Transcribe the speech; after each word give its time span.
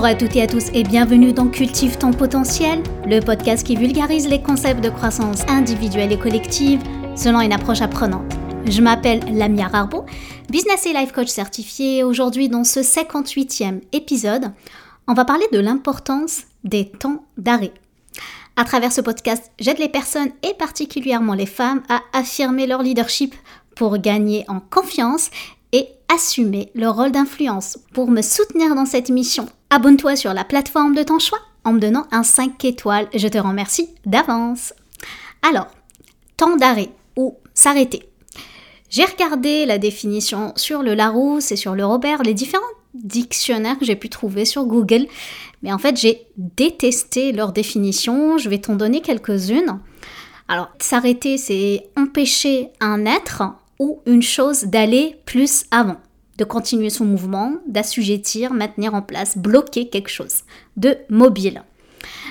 Bonjour 0.00 0.16
à 0.16 0.18
toutes 0.18 0.36
et 0.36 0.40
à 0.40 0.46
tous 0.46 0.68
et 0.72 0.82
bienvenue 0.82 1.34
dans 1.34 1.48
Cultive 1.48 1.98
ton 1.98 2.10
potentiel, 2.10 2.82
le 3.04 3.20
podcast 3.20 3.66
qui 3.66 3.76
vulgarise 3.76 4.26
les 4.26 4.40
concepts 4.40 4.82
de 4.82 4.88
croissance 4.88 5.42
individuelle 5.46 6.10
et 6.10 6.18
collective 6.18 6.80
selon 7.14 7.42
une 7.42 7.52
approche 7.52 7.82
apprenante. 7.82 8.32
Je 8.64 8.80
m'appelle 8.80 9.20
Lamia 9.30 9.68
Rarbo, 9.68 10.06
business 10.48 10.86
et 10.86 10.94
life 10.94 11.12
coach 11.12 11.28
certifié. 11.28 12.02
Aujourd'hui, 12.02 12.48
dans 12.48 12.64
ce 12.64 12.80
58e 12.80 13.82
épisode, 13.92 14.52
on 15.06 15.12
va 15.12 15.26
parler 15.26 15.44
de 15.52 15.58
l'importance 15.58 16.44
des 16.64 16.88
temps 16.88 17.26
d'arrêt. 17.36 17.74
À 18.56 18.64
travers 18.64 18.92
ce 18.92 19.02
podcast, 19.02 19.52
j'aide 19.58 19.80
les 19.80 19.90
personnes 19.90 20.30
et 20.42 20.54
particulièrement 20.54 21.34
les 21.34 21.44
femmes 21.44 21.82
à 21.90 22.00
affirmer 22.14 22.66
leur 22.66 22.82
leadership 22.82 23.34
pour 23.76 23.98
gagner 23.98 24.46
en 24.48 24.60
confiance 24.60 25.28
et 25.72 25.88
assumer 26.08 26.70
leur 26.74 26.96
rôle 26.96 27.12
d'influence. 27.12 27.78
Pour 27.92 28.10
me 28.10 28.22
soutenir 28.22 28.74
dans 28.74 28.86
cette 28.86 29.10
mission, 29.10 29.46
abonne-toi 29.70 30.16
sur 30.16 30.34
la 30.34 30.44
plateforme 30.44 30.94
de 30.94 31.02
ton 31.02 31.18
choix 31.18 31.40
en 31.64 31.72
me 31.72 31.80
donnant 31.80 32.06
un 32.10 32.22
5 32.22 32.64
étoiles. 32.64 33.08
Je 33.14 33.28
te 33.28 33.38
remercie 33.38 33.90
d'avance. 34.04 34.74
Alors, 35.48 35.68
temps 36.36 36.56
d'arrêt 36.56 36.90
ou 37.16 37.36
s'arrêter. 37.54 38.08
J'ai 38.90 39.04
regardé 39.04 39.66
la 39.66 39.78
définition 39.78 40.52
sur 40.56 40.82
le 40.82 40.94
Larousse 40.94 41.52
et 41.52 41.56
sur 41.56 41.74
le 41.74 41.84
Robert, 41.84 42.22
les 42.22 42.34
différents 42.34 42.60
dictionnaires 42.94 43.78
que 43.78 43.84
j'ai 43.84 43.94
pu 43.94 44.08
trouver 44.08 44.44
sur 44.44 44.64
Google, 44.64 45.06
mais 45.62 45.72
en 45.72 45.78
fait 45.78 45.96
j'ai 45.96 46.26
détesté 46.36 47.30
leur 47.30 47.52
définition, 47.52 48.36
je 48.36 48.48
vais 48.48 48.58
t'en 48.58 48.74
donner 48.74 49.00
quelques-unes. 49.00 49.78
Alors, 50.48 50.70
s'arrêter, 50.80 51.38
c'est 51.38 51.88
empêcher 51.96 52.70
un 52.80 53.06
être 53.06 53.44
ou 53.78 54.00
une 54.06 54.22
chose 54.22 54.64
d'aller 54.64 55.16
plus 55.24 55.66
avant, 55.70 55.98
de 56.40 56.44
continuer 56.44 56.88
son 56.88 57.04
mouvement, 57.04 57.52
d'assujettir, 57.68 58.54
maintenir 58.54 58.94
en 58.94 59.02
place, 59.02 59.36
bloquer 59.36 59.90
quelque 59.90 60.08
chose, 60.08 60.44
de 60.78 60.96
mobile. 61.10 61.62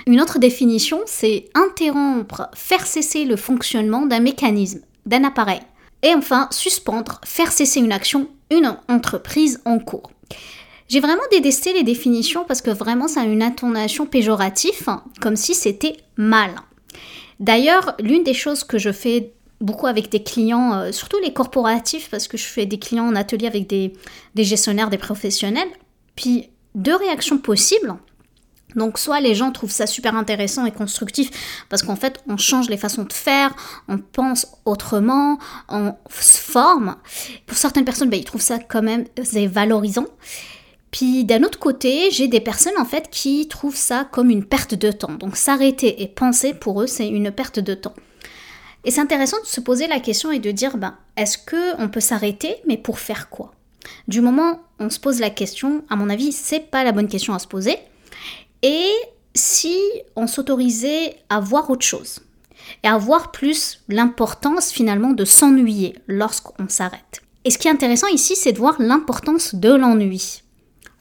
Une 0.07 0.19
autre 0.19 0.39
définition, 0.39 1.01
c'est 1.05 1.45
interrompre, 1.53 2.49
faire 2.55 2.87
cesser 2.87 3.25
le 3.25 3.35
fonctionnement 3.35 4.07
d'un 4.07 4.19
mécanisme, 4.19 4.81
d'un 5.05 5.23
appareil. 5.23 5.59
Et 6.01 6.15
enfin, 6.15 6.47
suspendre, 6.49 7.21
faire 7.23 7.51
cesser 7.51 7.81
une 7.81 7.91
action, 7.91 8.29
une 8.49 8.75
entreprise 8.87 9.61
en 9.65 9.77
cours. 9.77 10.11
J'ai 10.87 11.01
vraiment 11.01 11.21
détesté 11.31 11.71
les 11.73 11.83
définitions 11.83 12.45
parce 12.47 12.63
que 12.63 12.71
vraiment 12.71 13.07
ça 13.07 13.21
a 13.21 13.25
une 13.25 13.43
intonation 13.43 14.07
péjorative, 14.07 14.89
comme 15.21 15.35
si 15.35 15.53
c'était 15.53 15.97
mal. 16.17 16.49
D'ailleurs, 17.39 17.95
l'une 17.99 18.23
des 18.23 18.33
choses 18.33 18.63
que 18.63 18.79
je 18.79 18.91
fais 18.91 19.33
beaucoup 19.61 19.87
avec 19.87 20.09
des 20.09 20.23
clients, 20.23 20.73
euh, 20.73 20.91
surtout 20.91 21.17
les 21.23 21.33
corporatifs, 21.33 22.09
parce 22.09 22.27
que 22.27 22.37
je 22.37 22.45
fais 22.45 22.65
des 22.65 22.79
clients 22.79 23.07
en 23.07 23.15
atelier 23.15 23.47
avec 23.47 23.67
des, 23.67 23.93
des 24.35 24.43
gestionnaires, 24.43 24.89
des 24.89 24.97
professionnels, 24.97 25.69
puis 26.15 26.49
deux 26.75 26.95
réactions 26.95 27.37
possibles. 27.37 27.95
Donc 28.75 28.99
soit 28.99 29.19
les 29.19 29.33
gens 29.33 29.51
trouvent 29.51 29.71
ça 29.71 29.87
super 29.87 30.15
intéressant 30.15 30.65
et 30.65 30.71
constructif 30.71 31.31
parce 31.69 31.81
qu'en 31.81 31.95
fait 31.95 32.19
on 32.27 32.37
change 32.37 32.69
les 32.69 32.77
façons 32.77 33.03
de 33.03 33.13
faire, 33.13 33.51
on 33.87 33.97
pense 33.97 34.47
autrement, 34.65 35.39
on 35.69 35.95
se 36.11 36.37
forme. 36.37 36.95
Pour 37.47 37.57
certaines 37.57 37.85
personnes, 37.85 38.09
bah, 38.09 38.17
ils 38.17 38.25
trouvent 38.25 38.41
ça 38.41 38.59
quand 38.59 38.83
même 38.83 39.05
valorisant. 39.47 40.05
Puis 40.91 41.23
d'un 41.23 41.43
autre 41.43 41.59
côté, 41.59 42.11
j'ai 42.11 42.27
des 42.27 42.41
personnes 42.41 42.77
en 42.77 42.85
fait 42.85 43.09
qui 43.09 43.47
trouvent 43.47 43.75
ça 43.75 44.07
comme 44.11 44.29
une 44.29 44.45
perte 44.45 44.75
de 44.75 44.91
temps. 44.91 45.13
Donc 45.13 45.35
s'arrêter 45.35 46.03
et 46.03 46.07
penser 46.07 46.53
pour 46.53 46.81
eux, 46.81 46.87
c'est 46.87 47.07
une 47.07 47.31
perte 47.31 47.59
de 47.59 47.73
temps. 47.73 47.95
Et 48.85 48.91
c'est 48.91 49.01
intéressant 49.01 49.39
de 49.41 49.47
se 49.47 49.59
poser 49.59 49.87
la 49.87 49.99
question 49.99 50.31
et 50.31 50.39
de 50.39 50.51
dire 50.51 50.77
ben, 50.77 50.95
est-ce 51.17 51.37
que 51.37 51.81
on 51.81 51.89
peut 51.89 51.99
s'arrêter 51.99 52.55
mais 52.67 52.77
pour 52.77 52.99
faire 52.99 53.29
quoi? 53.29 53.53
Du 54.07 54.21
moment 54.21 54.59
où 54.79 54.83
on 54.85 54.89
se 54.89 54.99
pose 54.99 55.19
la 55.19 55.29
question, 55.29 55.83
à 55.89 55.95
mon 55.95 56.09
avis, 56.09 56.31
c'est 56.31 56.59
pas 56.59 56.83
la 56.83 56.91
bonne 56.91 57.07
question 57.07 57.33
à 57.33 57.39
se 57.39 57.47
poser. 57.47 57.77
Et 58.61 58.89
si 59.33 59.77
on 60.15 60.27
s'autorisait 60.27 61.15
à 61.29 61.39
voir 61.39 61.69
autre 61.69 61.85
chose 61.85 62.19
et 62.83 62.87
à 62.87 62.97
voir 62.97 63.31
plus 63.31 63.81
l'importance 63.87 64.71
finalement 64.71 65.11
de 65.11 65.25
s'ennuyer 65.25 65.95
lorsqu'on 66.07 66.67
s'arrête. 66.67 67.21
Et 67.45 67.51
ce 67.51 67.57
qui 67.57 67.67
est 67.67 67.71
intéressant 67.71 68.07
ici, 68.07 68.35
c'est 68.35 68.51
de 68.51 68.57
voir 68.57 68.75
l'importance 68.79 69.55
de 69.55 69.73
l'ennui. 69.73 70.43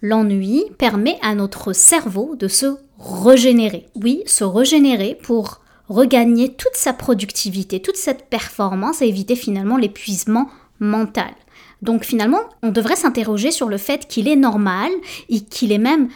L'ennui 0.03 0.65
permet 0.79 1.19
à 1.23 1.35
notre 1.35 1.73
cerveau 1.73 2.37
de 2.37 2.47
se 2.47 2.77
régénérer. 2.99 3.89
Oui, 3.97 4.23
se 4.27 4.45
régénérer 4.45 5.19
pour 5.21 5.61
regagner 5.89 6.55
toute 6.55 6.75
sa 6.75 6.93
productivité, 6.93 7.81
toute 7.81 7.97
cette 7.97 8.29
performance 8.29 9.03
et 9.03 9.07
éviter 9.07 9.37
finalement 9.37 9.77
l'épuisement 9.77 10.49
mental. 10.81 11.35
Donc 11.83 12.05
finalement, 12.05 12.41
on 12.63 12.71
devrait 12.71 12.97
s'interroger 12.97 13.51
sur 13.51 13.69
le 13.69 13.79
fait 13.79 14.07
qu'il 14.07 14.29
est 14.29 14.37
normal 14.37 14.91
et 15.29 15.41
qu'il 15.41 15.73
est 15.73 15.79
même 15.79 16.09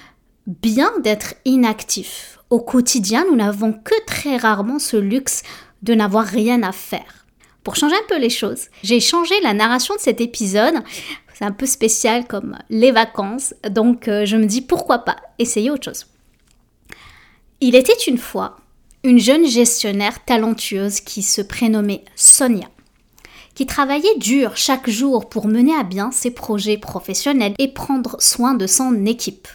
bien 0.46 0.90
d'être 1.00 1.34
inactif. 1.44 2.38
Au 2.50 2.60
quotidien, 2.60 3.24
nous 3.28 3.36
n'avons 3.36 3.72
que 3.72 3.94
très 4.06 4.36
rarement 4.36 4.78
ce 4.78 4.96
luxe 4.96 5.42
de 5.82 5.94
n'avoir 5.94 6.24
rien 6.24 6.62
à 6.62 6.72
faire. 6.72 7.26
Pour 7.64 7.76
changer 7.76 7.94
un 7.94 8.08
peu 8.08 8.18
les 8.18 8.30
choses, 8.30 8.68
j'ai 8.82 9.00
changé 9.00 9.34
la 9.42 9.54
narration 9.54 9.94
de 9.94 10.00
cet 10.00 10.20
épisode. 10.20 10.74
C'est 11.32 11.44
un 11.44 11.52
peu 11.52 11.66
spécial 11.66 12.26
comme 12.26 12.58
les 12.70 12.90
vacances, 12.90 13.54
donc 13.70 14.08
euh, 14.08 14.26
je 14.26 14.36
me 14.36 14.46
dis 14.46 14.62
pourquoi 14.62 14.98
pas 14.98 15.16
essayer 15.38 15.70
autre 15.70 15.84
chose. 15.84 16.06
Il 17.60 17.76
était 17.76 17.92
une 18.08 18.18
fois 18.18 18.56
une 19.04 19.18
jeune 19.18 19.46
gestionnaire 19.46 20.24
talentueuse 20.24 21.00
qui 21.00 21.22
se 21.22 21.42
prénommait 21.42 22.04
Sonia, 22.14 22.68
qui 23.54 23.66
travaillait 23.66 24.16
dur 24.18 24.56
chaque 24.56 24.88
jour 24.88 25.28
pour 25.28 25.48
mener 25.48 25.74
à 25.74 25.82
bien 25.82 26.12
ses 26.12 26.30
projets 26.30 26.78
professionnels 26.78 27.54
et 27.58 27.68
prendre 27.68 28.16
soin 28.20 28.54
de 28.54 28.66
son 28.66 29.04
équipe. 29.06 29.48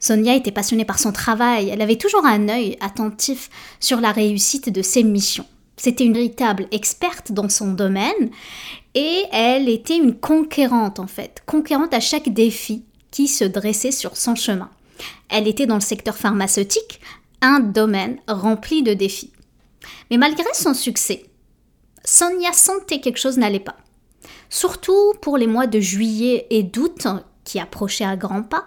Sonia 0.00 0.34
était 0.34 0.50
passionnée 0.50 0.84
par 0.84 0.98
son 0.98 1.12
travail, 1.12 1.68
elle 1.68 1.82
avait 1.82 1.96
toujours 1.96 2.24
un 2.24 2.48
œil 2.48 2.76
attentif 2.80 3.48
sur 3.78 4.00
la 4.00 4.12
réussite 4.12 4.70
de 4.70 4.82
ses 4.82 5.04
missions. 5.04 5.46
C'était 5.76 6.04
une 6.04 6.14
véritable 6.14 6.66
experte 6.72 7.32
dans 7.32 7.48
son 7.48 7.72
domaine 7.72 8.30
et 8.94 9.22
elle 9.30 9.68
était 9.68 9.96
une 9.96 10.16
conquérante 10.16 10.98
en 10.98 11.06
fait, 11.06 11.42
conquérante 11.46 11.94
à 11.94 12.00
chaque 12.00 12.28
défi 12.30 12.82
qui 13.10 13.28
se 13.28 13.44
dressait 13.44 13.92
sur 13.92 14.16
son 14.16 14.34
chemin. 14.34 14.68
Elle 15.28 15.48
était 15.48 15.66
dans 15.66 15.76
le 15.76 15.80
secteur 15.80 16.16
pharmaceutique, 16.16 17.00
un 17.42 17.60
domaine 17.60 18.18
rempli 18.28 18.82
de 18.82 18.94
défis. 18.94 19.32
Mais 20.10 20.16
malgré 20.16 20.52
son 20.54 20.74
succès, 20.74 21.26
Sonia 22.04 22.52
sentait 22.52 23.00
quelque 23.00 23.18
chose 23.18 23.38
n'allait 23.38 23.60
pas. 23.60 23.76
Surtout 24.48 25.14
pour 25.22 25.38
les 25.38 25.46
mois 25.46 25.66
de 25.66 25.80
juillet 25.80 26.46
et 26.50 26.62
d'août 26.62 27.06
qui 27.44 27.58
approchaient 27.60 28.04
à 28.04 28.16
grands 28.16 28.42
pas. 28.42 28.66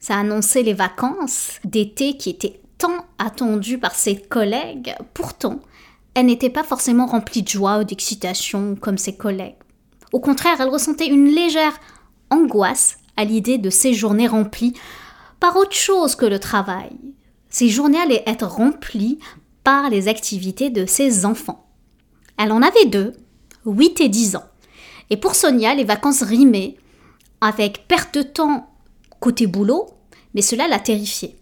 Ça 0.00 0.16
annonçait 0.16 0.62
les 0.62 0.74
vacances 0.74 1.58
d'été 1.64 2.16
qui 2.16 2.30
étaient 2.30 2.60
tant 2.78 3.06
attendues 3.18 3.78
par 3.78 3.94
ses 3.94 4.16
collègues. 4.16 4.94
Pourtant, 5.14 5.60
elle 6.14 6.26
n'était 6.26 6.50
pas 6.50 6.64
forcément 6.64 7.06
remplie 7.06 7.42
de 7.42 7.48
joie 7.48 7.78
ou 7.78 7.84
d'excitation 7.84 8.76
comme 8.76 8.98
ses 8.98 9.16
collègues. 9.16 9.56
Au 10.12 10.20
contraire, 10.20 10.60
elle 10.60 10.68
ressentait 10.68 11.08
une 11.08 11.28
légère 11.28 11.78
angoisse 12.30 12.98
à 13.16 13.24
l'idée 13.24 13.58
de 13.58 13.70
ces 13.70 13.94
journées 13.94 14.28
remplies 14.28 14.74
par 15.40 15.56
autre 15.56 15.74
chose 15.74 16.14
que 16.14 16.26
le 16.26 16.38
travail, 16.38 16.92
ces 17.54 17.68
journées 17.68 18.00
allaient 18.00 18.24
être 18.26 18.48
remplies 18.48 19.20
par 19.62 19.88
les 19.88 20.08
activités 20.08 20.70
de 20.70 20.86
ses 20.86 21.24
enfants. 21.24 21.68
Elle 22.36 22.50
en 22.50 22.62
avait 22.62 22.86
deux, 22.86 23.12
8 23.64 24.00
et 24.00 24.08
10 24.08 24.34
ans. 24.34 24.42
Et 25.08 25.16
pour 25.16 25.36
Sonia, 25.36 25.72
les 25.76 25.84
vacances 25.84 26.24
rimaient 26.24 26.76
avec 27.40 27.86
perte 27.86 28.12
de 28.12 28.22
temps 28.22 28.74
côté 29.20 29.46
boulot, 29.46 29.86
mais 30.34 30.42
cela 30.42 30.66
la 30.66 30.80
terrifiait. 30.80 31.36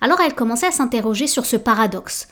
Alors 0.00 0.20
elle 0.20 0.34
commençait 0.34 0.66
à 0.66 0.72
s'interroger 0.72 1.28
sur 1.28 1.46
ce 1.46 1.56
paradoxe. 1.56 2.26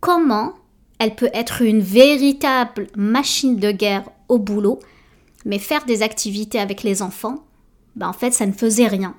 Comment 0.00 0.54
elle 0.98 1.14
peut 1.14 1.30
être 1.32 1.62
une 1.62 1.82
véritable 1.82 2.88
machine 2.96 3.60
de 3.60 3.70
guerre 3.70 4.10
au 4.28 4.40
boulot, 4.40 4.80
mais 5.44 5.60
faire 5.60 5.84
des 5.84 6.02
activités 6.02 6.58
avec 6.58 6.82
les 6.82 7.00
enfants, 7.00 7.44
ben 7.94 8.08
en 8.08 8.12
fait 8.12 8.32
ça 8.32 8.44
ne 8.44 8.50
faisait 8.50 8.88
rien. 8.88 9.14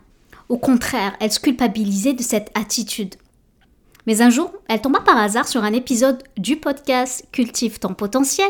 Au 0.50 0.58
contraire, 0.58 1.16
elle 1.20 1.32
se 1.32 1.40
culpabilisait 1.40 2.14
de 2.14 2.24
cette 2.24 2.50
attitude. 2.56 3.16
Mais 4.08 4.22
un 4.22 4.32
jour, 4.32 4.52
elle 4.68 4.82
tomba 4.82 5.00
par 5.00 5.18
hasard 5.18 5.48
sur 5.48 5.64
un 5.64 5.74
épisode 5.74 6.24
du 6.38 6.58
podcast 6.58 7.26
Cultive 7.32 7.78
ton 7.78 7.94
potentiel 7.94 8.50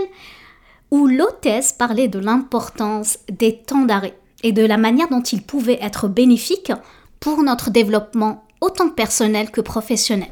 où 0.92 1.08
l'hôtesse 1.08 1.74
parlait 1.74 2.08
de 2.08 2.20
l'importance 2.20 3.20
des 3.30 3.58
temps 3.58 3.84
d'arrêt 3.84 4.18
et 4.44 4.54
de 4.54 4.66
la 4.66 4.78
manière 4.78 5.10
dont 5.10 5.22
ils 5.22 5.44
pouvaient 5.44 5.80
être 5.82 6.08
bénéfiques 6.08 6.72
pour 7.20 7.44
notre 7.44 7.70
développement 7.70 8.48
autant 8.62 8.90
personnel 8.90 9.52
que 9.52 9.62
professionnel. 9.62 10.32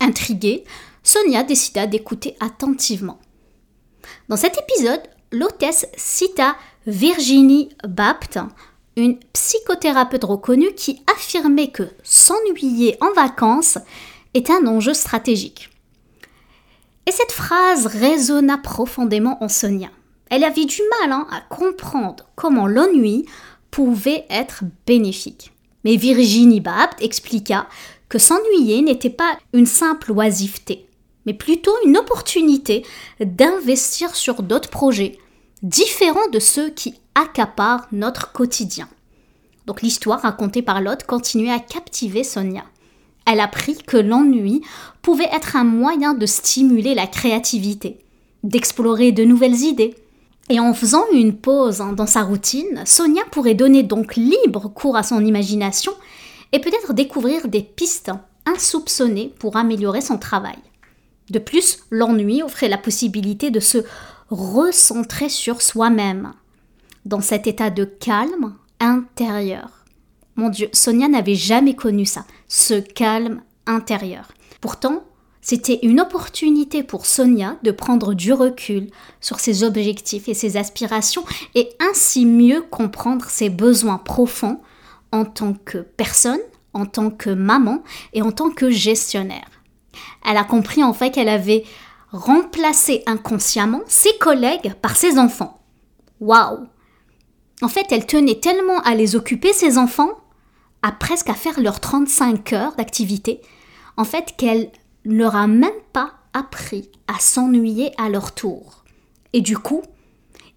Intriguée, 0.00 0.64
Sonia 1.04 1.44
décida 1.44 1.86
d'écouter 1.86 2.36
attentivement. 2.40 3.20
Dans 4.28 4.36
cet 4.36 4.58
épisode, 4.58 5.02
l'hôtesse 5.30 5.86
cita 5.96 6.56
Virginie 6.86 7.70
Bapt, 7.86 8.38
une 8.96 9.18
psychothérapeute 9.32 10.24
reconnue 10.24 10.72
qui 10.74 11.02
affirmait 11.14 11.70
que 11.70 11.84
s'ennuyer 12.02 12.96
en 13.00 13.12
vacances 13.12 13.78
est 14.34 14.50
un 14.50 14.66
enjeu 14.66 14.94
stratégique. 14.94 15.70
Et 17.06 17.12
cette 17.12 17.32
phrase 17.32 17.86
résonna 17.86 18.58
profondément 18.58 19.42
en 19.42 19.48
Sonia. 19.48 19.90
Elle 20.30 20.44
avait 20.44 20.64
du 20.64 20.80
mal 21.00 21.12
hein, 21.12 21.26
à 21.30 21.40
comprendre 21.40 22.24
comment 22.34 22.66
l'ennui 22.66 23.26
pouvait 23.70 24.24
être 24.28 24.64
bénéfique. 24.86 25.52
Mais 25.84 25.96
Virginie 25.96 26.60
Bapt 26.60 27.00
expliqua 27.00 27.68
que 28.08 28.18
s'ennuyer 28.18 28.82
n'était 28.82 29.10
pas 29.10 29.38
une 29.52 29.66
simple 29.66 30.10
oisiveté, 30.12 30.86
mais 31.26 31.34
plutôt 31.34 31.74
une 31.84 31.96
opportunité 31.96 32.84
d'investir 33.20 34.16
sur 34.16 34.42
d'autres 34.42 34.70
projets, 34.70 35.18
différents 35.62 36.28
de 36.32 36.38
ceux 36.38 36.70
qui 36.70 36.94
accaparent 37.14 37.86
notre 37.92 38.32
quotidien. 38.32 38.88
Donc 39.66 39.82
l'histoire 39.82 40.20
racontée 40.20 40.62
par 40.62 40.80
l'autre 40.80 41.06
continuait 41.06 41.50
à 41.50 41.58
captiver 41.58 42.24
Sonia. 42.24 42.64
Elle 43.26 43.40
apprit 43.40 43.76
que 43.76 43.96
l'ennui 43.96 44.62
pouvait 45.02 45.28
être 45.32 45.56
un 45.56 45.64
moyen 45.64 46.14
de 46.14 46.26
stimuler 46.26 46.94
la 46.94 47.08
créativité, 47.08 47.98
d'explorer 48.44 49.10
de 49.10 49.24
nouvelles 49.24 49.62
idées. 49.62 49.96
Et 50.48 50.60
en 50.60 50.72
faisant 50.74 51.04
une 51.12 51.36
pause 51.36 51.78
dans 51.78 52.06
sa 52.06 52.22
routine, 52.22 52.84
Sonia 52.84 53.22
pourrait 53.32 53.54
donner 53.54 53.82
donc 53.82 54.14
libre 54.14 54.68
cours 54.68 54.96
à 54.96 55.02
son 55.02 55.24
imagination 55.24 55.92
et 56.52 56.60
peut-être 56.60 56.92
découvrir 56.92 57.48
des 57.48 57.62
pistes 57.62 58.12
insoupçonnées 58.46 59.34
pour 59.40 59.56
améliorer 59.56 60.00
son 60.00 60.18
travail. 60.18 60.58
De 61.30 61.40
plus, 61.40 61.80
l'ennui 61.90 62.44
offrait 62.44 62.68
la 62.68 62.78
possibilité 62.78 63.50
de 63.50 63.58
se 63.58 63.78
recentrer 64.30 65.28
sur 65.28 65.62
soi-même, 65.62 66.32
dans 67.04 67.20
cet 67.20 67.46
état 67.46 67.70
de 67.70 67.84
calme 67.84 68.54
intérieur. 68.80 69.84
Mon 70.34 70.48
Dieu, 70.48 70.68
Sonia 70.72 71.08
n'avait 71.08 71.34
jamais 71.34 71.74
connu 71.74 72.04
ça, 72.04 72.24
ce 72.48 72.74
calme 72.74 73.42
intérieur. 73.66 74.28
Pourtant, 74.60 75.04
c'était 75.40 75.78
une 75.82 76.00
opportunité 76.00 76.82
pour 76.82 77.06
Sonia 77.06 77.56
de 77.62 77.70
prendre 77.70 78.14
du 78.14 78.32
recul 78.32 78.90
sur 79.20 79.38
ses 79.38 79.62
objectifs 79.62 80.28
et 80.28 80.34
ses 80.34 80.56
aspirations 80.56 81.24
et 81.54 81.68
ainsi 81.78 82.26
mieux 82.26 82.62
comprendre 82.62 83.26
ses 83.26 83.48
besoins 83.48 83.98
profonds 83.98 84.60
en 85.12 85.24
tant 85.24 85.54
que 85.54 85.78
personne, 85.78 86.40
en 86.74 86.84
tant 86.84 87.10
que 87.10 87.30
maman 87.30 87.84
et 88.12 88.22
en 88.22 88.32
tant 88.32 88.50
que 88.50 88.70
gestionnaire. 88.70 89.48
Elle 90.28 90.36
a 90.36 90.44
compris 90.44 90.82
en 90.82 90.92
fait 90.92 91.12
qu'elle 91.12 91.28
avait 91.28 91.64
remplacé 92.16 93.02
inconsciemment 93.06 93.82
ses 93.86 94.16
collègues 94.18 94.74
par 94.82 94.96
ses 94.96 95.18
enfants. 95.18 95.60
Waouh 96.20 96.66
En 97.62 97.68
fait, 97.68 97.86
elle 97.90 98.06
tenait 98.06 98.40
tellement 98.40 98.80
à 98.80 98.94
les 98.94 99.16
occuper, 99.16 99.52
ses 99.52 99.78
enfants, 99.78 100.10
à 100.82 100.92
presque 100.92 101.28
à 101.30 101.34
faire 101.34 101.60
leurs 101.60 101.80
35 101.80 102.52
heures 102.52 102.76
d'activité, 102.76 103.40
en 103.96 104.04
fait 104.04 104.34
qu'elle 104.36 104.70
ne 105.04 105.18
leur 105.18 105.36
a 105.36 105.46
même 105.46 105.70
pas 105.92 106.12
appris 106.32 106.90
à 107.06 107.18
s'ennuyer 107.18 107.92
à 107.98 108.08
leur 108.08 108.32
tour. 108.32 108.84
Et 109.32 109.40
du 109.40 109.58
coup, 109.58 109.82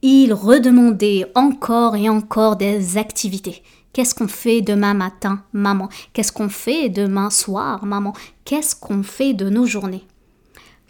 ils 0.01 0.33
redemandaient 0.33 1.25
encore 1.35 1.95
et 1.95 2.09
encore 2.09 2.56
des 2.56 2.97
activités. 2.97 3.63
Qu'est-ce 3.91 4.15
qu'on 4.15 4.27
fait 4.27 4.61
demain 4.61 4.94
matin, 4.94 5.44
maman? 5.51 5.89
Qu'est-ce 6.13 6.31
qu'on 6.31 6.50
fait 6.50 6.89
demain 6.89 7.29
soir, 7.29 7.85
maman? 7.85 8.13
Qu'est-ce 8.45 8.75
qu'on 8.75 9.03
fait 9.03 9.33
de 9.33 9.50
nos 9.50 9.65
journées? 9.65 10.06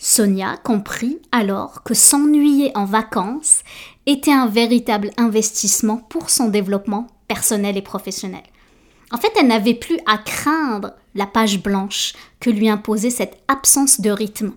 Sonia 0.01 0.55
comprit 0.63 1.19
alors 1.33 1.83
que 1.83 1.93
s'ennuyer 1.93 2.71
en 2.73 2.85
vacances 2.85 3.63
était 4.05 4.31
un 4.31 4.47
véritable 4.47 5.11
investissement 5.17 5.97
pour 5.97 6.29
son 6.29 6.47
développement 6.47 7.07
personnel 7.27 7.75
et 7.75 7.81
professionnel. 7.81 8.43
En 9.11 9.17
fait, 9.17 9.33
elle 9.37 9.47
n'avait 9.47 9.73
plus 9.73 9.99
à 10.07 10.17
craindre 10.17 10.93
la 11.15 11.25
page 11.25 11.61
blanche 11.61 12.13
que 12.39 12.49
lui 12.49 12.69
imposait 12.69 13.09
cette 13.09 13.41
absence 13.49 13.99
de 13.99 14.09
rythme. 14.09 14.53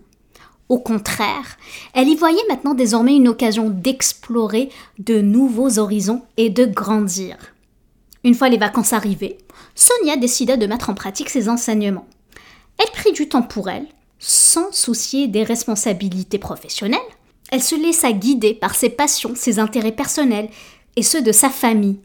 Au 0.69 0.79
contraire, 0.79 1.59
elle 1.93 2.09
y 2.09 2.15
voyait 2.15 2.39
maintenant 2.49 2.75
désormais 2.75 3.17
une 3.17 3.29
occasion 3.29 3.69
d'explorer 3.69 4.71
de 5.01 5.21
nouveaux 5.21 5.81
horizons 5.81 6.23
et 6.37 6.51
de 6.51 6.65
grandir. 6.65 7.37
Une 8.23 8.35
fois 8.37 8.49
les 8.49 8.59
vacances 8.59 8.93
arrivées, 8.93 9.39
Sonia 9.75 10.17
décida 10.17 10.57
de 10.57 10.67
mettre 10.67 10.89
en 10.89 10.95
pratique 10.95 11.31
ses 11.31 11.49
enseignements. 11.49 12.07
Elle 12.79 12.91
prit 12.93 13.13
du 13.13 13.29
temps 13.29 13.43
pour 13.43 13.69
elle, 13.69 13.89
sans 14.25 14.73
soucier 14.73 15.29
des 15.29 15.45
responsabilités 15.45 16.39
professionnelles. 16.39 17.01
Elle 17.51 17.63
se 17.63 17.75
laissa 17.75 18.13
guider 18.13 18.55
par 18.55 18.75
ses 18.75 18.89
passions, 18.89 19.33
ses 19.35 19.59
intérêts 19.59 19.93
personnels 19.93 20.49
et 20.97 21.03
ceux 21.03 21.23
de 21.23 21.33
sa 21.33 21.51
famille 21.51 21.99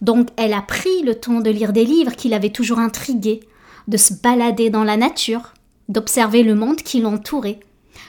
donc 0.00 0.28
elle 0.36 0.52
a 0.52 0.62
pris 0.62 1.02
le 1.02 1.14
temps 1.14 1.40
de 1.40 1.50
lire 1.50 1.72
des 1.72 1.84
livres 1.84 2.16
qui 2.16 2.28
l'avaient 2.28 2.50
toujours 2.50 2.78
intriguée, 2.78 3.40
de 3.88 3.96
se 3.96 4.14
balader 4.14 4.70
dans 4.70 4.84
la 4.84 4.96
nature, 4.96 5.52
d'observer 5.88 6.42
le 6.42 6.54
monde 6.54 6.76
qui 6.76 7.00
l'entourait, 7.00 7.60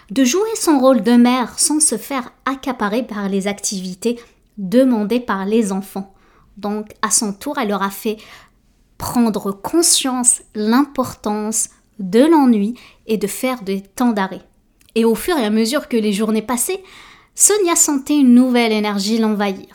de 0.09 0.23
jouer 0.23 0.49
son 0.55 0.79
rôle 0.79 1.03
de 1.03 1.13
mère 1.13 1.57
sans 1.59 1.79
se 1.79 1.97
faire 1.97 2.31
accaparer 2.45 3.03
par 3.03 3.29
les 3.29 3.47
activités 3.47 4.19
demandées 4.57 5.19
par 5.19 5.45
les 5.45 5.71
enfants. 5.71 6.13
Donc 6.57 6.91
à 7.01 7.09
son 7.09 7.33
tour, 7.33 7.57
elle 7.57 7.69
leur 7.69 7.81
a 7.81 7.89
fait 7.89 8.17
prendre 8.97 9.51
conscience 9.51 10.41
l'importance 10.53 11.69
de 12.01 12.25
l'ennui 12.25 12.75
et 13.07 13.17
de 13.17 13.27
faire 13.27 13.61
des 13.61 13.81
temps 13.81 14.11
d'arrêt. 14.11 14.41
Et 14.95 15.05
au 15.05 15.15
fur 15.15 15.37
et 15.37 15.45
à 15.45 15.49
mesure 15.49 15.87
que 15.87 15.97
les 15.97 16.13
journées 16.13 16.41
passaient, 16.41 16.83
Sonia 17.35 17.75
sentait 17.75 18.19
une 18.19 18.33
nouvelle 18.33 18.71
énergie 18.71 19.17
l'envahir. 19.17 19.67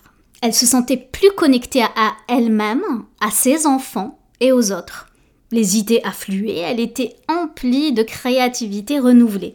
Elle 0.42 0.54
se 0.54 0.66
sentait 0.66 0.96
plus 0.96 1.30
connectée 1.32 1.82
à 1.82 2.14
elle-même, 2.28 3.04
à 3.20 3.30
ses 3.30 3.66
enfants 3.66 4.18
et 4.40 4.52
aux 4.52 4.72
autres. 4.72 5.08
Les 5.50 5.78
idées 5.78 6.02
affluaient, 6.04 6.58
elle 6.58 6.80
était 6.80 7.16
emplie 7.28 7.92
de 7.92 8.02
créativité 8.02 8.98
renouvelée. 8.98 9.54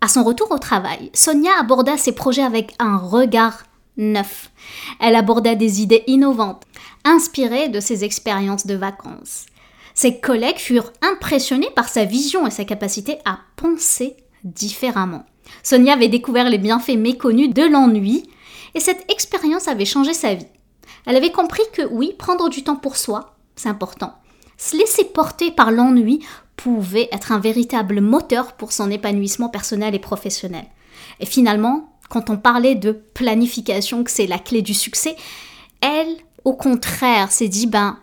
À 0.00 0.08
son 0.08 0.22
retour 0.24 0.50
au 0.50 0.58
travail, 0.58 1.10
Sonia 1.12 1.50
aborda 1.58 1.96
ses 1.96 2.12
projets 2.12 2.42
avec 2.42 2.74
un 2.78 2.96
regard 2.96 3.64
neuf. 3.96 4.50
Elle 5.00 5.16
aborda 5.16 5.54
des 5.54 5.82
idées 5.82 6.04
innovantes, 6.06 6.64
inspirées 7.04 7.68
de 7.68 7.80
ses 7.80 8.04
expériences 8.04 8.66
de 8.66 8.74
vacances. 8.74 9.46
Ses 9.94 10.18
collègues 10.18 10.58
furent 10.58 10.92
impressionnés 11.02 11.70
par 11.74 11.88
sa 11.88 12.04
vision 12.04 12.46
et 12.46 12.50
sa 12.50 12.64
capacité 12.64 13.18
à 13.24 13.38
penser 13.56 14.16
différemment. 14.42 15.24
Sonia 15.62 15.92
avait 15.92 16.08
découvert 16.08 16.50
les 16.50 16.58
bienfaits 16.58 16.96
méconnus 16.96 17.54
de 17.54 17.62
l'ennui 17.62 18.28
et 18.74 18.80
cette 18.80 19.10
expérience 19.10 19.68
avait 19.68 19.84
changé 19.84 20.12
sa 20.12 20.34
vie. 20.34 20.46
Elle 21.06 21.16
avait 21.16 21.32
compris 21.32 21.62
que 21.72 21.82
oui, 21.82 22.14
prendre 22.18 22.48
du 22.48 22.64
temps 22.64 22.76
pour 22.76 22.96
soi, 22.96 23.36
c'est 23.56 23.68
important. 23.68 24.14
Se 24.56 24.76
laisser 24.76 25.04
porter 25.04 25.50
par 25.50 25.70
l'ennui 25.70 26.20
pouvait 26.56 27.08
être 27.12 27.32
un 27.32 27.38
véritable 27.38 28.00
moteur 28.00 28.54
pour 28.54 28.72
son 28.72 28.90
épanouissement 28.90 29.48
personnel 29.48 29.94
et 29.94 29.98
professionnel. 29.98 30.64
Et 31.20 31.26
finalement, 31.26 31.94
quand 32.08 32.30
on 32.30 32.36
parlait 32.36 32.74
de 32.74 32.92
planification, 32.92 34.04
que 34.04 34.10
c'est 34.10 34.26
la 34.26 34.38
clé 34.38 34.62
du 34.62 34.74
succès, 34.74 35.16
elle, 35.80 36.16
au 36.44 36.54
contraire, 36.54 37.32
s'est 37.32 37.48
dit, 37.48 37.66
ben, 37.66 37.98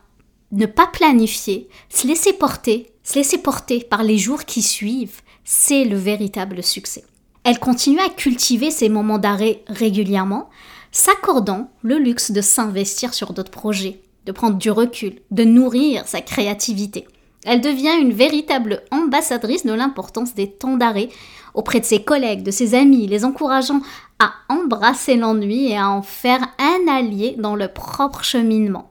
ne 0.51 0.65
pas 0.65 0.87
planifier, 0.87 1.69
se 1.89 2.07
laisser 2.07 2.33
porter, 2.33 2.91
se 3.03 3.15
laisser 3.15 3.37
porter 3.37 3.83
par 3.83 4.03
les 4.03 4.17
jours 4.17 4.45
qui 4.45 4.61
suivent, 4.61 5.21
c'est 5.43 5.85
le 5.85 5.97
véritable 5.97 6.63
succès. 6.63 7.03
Elle 7.43 7.59
continue 7.59 7.99
à 7.99 8.09
cultiver 8.09 8.69
ses 8.69 8.89
moments 8.89 9.17
d'arrêt 9.17 9.63
régulièrement, 9.67 10.49
s'accordant 10.91 11.71
le 11.81 11.97
luxe 11.97 12.31
de 12.31 12.41
s'investir 12.41 13.13
sur 13.13 13.33
d'autres 13.33 13.51
projets, 13.51 14.01
de 14.25 14.31
prendre 14.31 14.57
du 14.57 14.69
recul, 14.69 15.21
de 15.31 15.43
nourrir 15.43 16.07
sa 16.07 16.21
créativité. 16.21 17.07
Elle 17.43 17.61
devient 17.61 17.97
une 17.99 18.13
véritable 18.13 18.83
ambassadrice 18.91 19.65
de 19.65 19.73
l'importance 19.73 20.35
des 20.35 20.51
temps 20.51 20.77
d'arrêt 20.77 21.09
auprès 21.55 21.79
de 21.79 21.85
ses 21.85 22.03
collègues, 22.03 22.43
de 22.43 22.51
ses 22.51 22.75
amis, 22.75 23.07
les 23.07 23.25
encourageant 23.25 23.81
à 24.19 24.33
embrasser 24.47 25.15
l'ennui 25.15 25.71
et 25.71 25.77
à 25.77 25.89
en 25.89 26.03
faire 26.03 26.41
un 26.59 26.91
allié 26.91 27.35
dans 27.39 27.55
le 27.55 27.67
propre 27.67 28.23
cheminement. 28.23 28.90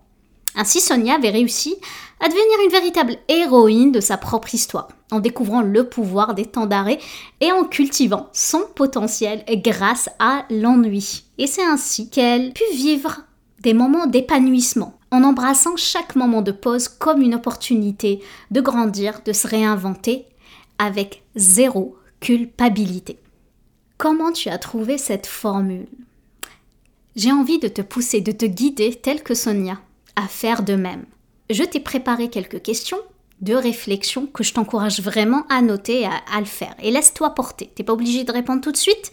Ainsi, 0.54 0.80
Sonia 0.80 1.14
avait 1.14 1.30
réussi 1.30 1.76
à 2.20 2.28
devenir 2.28 2.64
une 2.64 2.72
véritable 2.72 3.16
héroïne 3.28 3.92
de 3.92 4.00
sa 4.00 4.16
propre 4.16 4.54
histoire, 4.54 4.88
en 5.10 5.20
découvrant 5.20 5.62
le 5.62 5.88
pouvoir 5.88 6.34
des 6.34 6.44
temps 6.44 6.66
d'arrêt 6.66 6.98
et 7.40 7.50
en 7.52 7.64
cultivant 7.64 8.28
son 8.32 8.62
potentiel 8.74 9.44
grâce 9.62 10.10
à 10.18 10.44
l'ennui. 10.50 11.24
Et 11.38 11.46
c'est 11.46 11.64
ainsi 11.64 12.10
qu'elle 12.10 12.52
put 12.52 12.74
vivre 12.74 13.22
des 13.60 13.74
moments 13.74 14.06
d'épanouissement, 14.06 14.98
en 15.10 15.22
embrassant 15.22 15.76
chaque 15.76 16.16
moment 16.16 16.42
de 16.42 16.52
pause 16.52 16.88
comme 16.88 17.22
une 17.22 17.34
opportunité 17.34 18.20
de 18.50 18.60
grandir, 18.60 19.20
de 19.24 19.32
se 19.32 19.46
réinventer, 19.46 20.26
avec 20.78 21.22
zéro 21.36 21.96
culpabilité. 22.20 23.18
Comment 23.98 24.32
tu 24.32 24.48
as 24.48 24.58
trouvé 24.58 24.98
cette 24.98 25.26
formule? 25.26 25.88
J'ai 27.16 27.32
envie 27.32 27.58
de 27.58 27.68
te 27.68 27.82
pousser, 27.82 28.20
de 28.20 28.32
te 28.32 28.46
guider, 28.46 28.94
tel 28.94 29.22
que 29.22 29.34
Sonia, 29.34 29.78
à 30.16 30.26
faire 30.28 30.62
de 30.62 30.74
même 30.74 31.06
je 31.50 31.64
t'ai 31.64 31.80
préparé 31.80 32.30
quelques 32.30 32.62
questions 32.62 32.98
de 33.40 33.54
réflexion 33.54 34.26
que 34.26 34.44
je 34.44 34.54
t'encourage 34.54 35.00
vraiment 35.00 35.44
à 35.48 35.62
noter, 35.62 36.06
à, 36.06 36.12
à 36.32 36.38
le 36.40 36.46
faire. 36.46 36.74
Et 36.82 36.90
laisse-toi 36.90 37.30
porter. 37.30 37.70
T'es 37.74 37.82
pas 37.82 37.92
obligé 37.92 38.24
de 38.24 38.32
répondre 38.32 38.60
tout 38.60 38.72
de 38.72 38.76
suite. 38.76 39.12